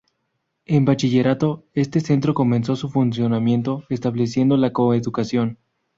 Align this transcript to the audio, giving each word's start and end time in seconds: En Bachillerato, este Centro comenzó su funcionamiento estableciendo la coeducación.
En 0.65 0.83
Bachillerato, 0.83 1.63
este 1.73 1.99
Centro 2.01 2.33
comenzó 2.33 2.75
su 2.75 2.89
funcionamiento 2.89 3.83
estableciendo 3.91 4.57
la 4.57 4.73
coeducación. 4.73 5.59